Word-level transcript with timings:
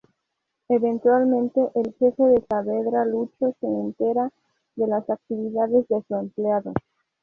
Eventualmente, 0.69 1.61
el 1.75 1.93
jefe 1.99 2.23
de 2.23 2.43
Saavedra, 2.49 3.05
Lucho, 3.05 3.55
se 3.59 3.67
entera 3.67 4.31
de 4.75 4.87
las 4.87 5.07
actividades 5.07 5.87
de 5.89 6.01
su 6.07 6.15
empleado. 6.15 6.73